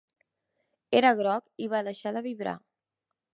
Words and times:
Era 0.99 1.11
groc 1.19 1.51
i 1.67 1.67
va 1.75 1.83
deixar 1.89 2.15
de 2.17 2.25
vibrar. 2.29 2.57